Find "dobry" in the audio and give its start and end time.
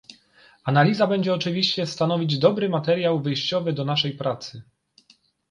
2.39-2.69